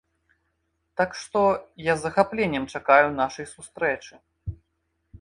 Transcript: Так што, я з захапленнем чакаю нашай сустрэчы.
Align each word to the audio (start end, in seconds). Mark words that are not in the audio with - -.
Так 1.01 1.11
што, 1.25 1.41
я 1.91 1.97
з 1.99 2.05
захапленнем 2.07 2.65
чакаю 2.79 3.07
нашай 3.23 3.45
сустрэчы. 3.55 4.13